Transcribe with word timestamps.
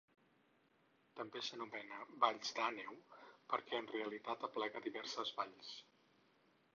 També 1.17 1.41
s'anomena 1.47 1.99
valls 2.23 2.55
d'Àneu 2.59 2.97
perquè 3.53 3.81
en 3.81 3.91
realitat 3.91 4.47
aplega 4.49 4.83
diverses 4.87 5.35
valls. 5.43 5.71